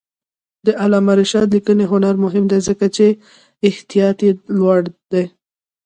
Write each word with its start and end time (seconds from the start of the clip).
د 0.65 0.67
علامه 0.81 1.13
رشاد 1.21 1.47
لیکنی 1.55 1.85
هنر 1.91 2.15
مهم 2.23 2.43
دی 2.51 2.59
ځکه 2.67 2.85
چې 2.95 3.05
احتیاط 3.67 4.17
یې 4.25 4.31
لوړ 4.59 4.79
دی. 5.11 5.25